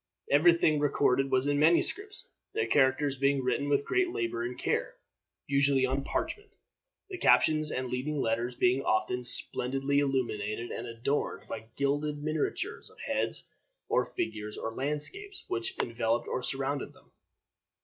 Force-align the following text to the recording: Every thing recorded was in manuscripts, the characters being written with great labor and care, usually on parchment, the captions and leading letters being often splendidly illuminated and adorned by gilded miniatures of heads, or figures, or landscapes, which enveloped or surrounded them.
Every 0.31 0.55
thing 0.55 0.79
recorded 0.79 1.29
was 1.29 1.45
in 1.45 1.59
manuscripts, 1.59 2.31
the 2.55 2.65
characters 2.65 3.17
being 3.19 3.43
written 3.43 3.69
with 3.69 3.85
great 3.85 4.09
labor 4.09 4.41
and 4.41 4.57
care, 4.57 4.95
usually 5.45 5.85
on 5.85 6.03
parchment, 6.03 6.49
the 7.11 7.19
captions 7.19 7.71
and 7.71 7.87
leading 7.87 8.19
letters 8.19 8.55
being 8.55 8.81
often 8.81 9.23
splendidly 9.23 9.99
illuminated 9.99 10.71
and 10.71 10.87
adorned 10.87 11.47
by 11.47 11.67
gilded 11.77 12.23
miniatures 12.23 12.89
of 12.89 12.99
heads, 13.01 13.47
or 13.89 14.03
figures, 14.03 14.57
or 14.57 14.73
landscapes, 14.73 15.45
which 15.49 15.77
enveloped 15.77 16.27
or 16.27 16.41
surrounded 16.41 16.93
them. 16.93 17.11